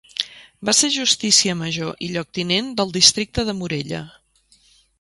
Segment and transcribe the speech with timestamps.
[0.69, 4.01] Va ser justícia major i lloctinent del districte de Morella.